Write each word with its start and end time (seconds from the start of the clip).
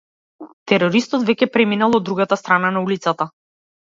Терористот 0.69 1.27
веќе 1.27 1.47
преминал 1.57 1.97
од 1.97 2.05
другата 2.07 2.39
страна 2.41 2.73
на 2.79 2.83
улицата. 2.87 3.29